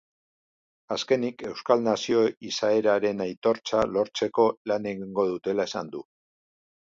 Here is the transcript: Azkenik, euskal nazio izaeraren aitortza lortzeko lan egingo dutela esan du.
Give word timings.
Azkenik, 0.93 1.43
euskal 1.49 1.83
nazio 1.87 2.23
izaeraren 2.51 3.21
aitortza 3.27 3.83
lortzeko 3.91 4.47
lan 4.73 4.89
egingo 4.95 5.27
dutela 5.35 5.69
esan 5.71 5.93
du. 5.99 6.03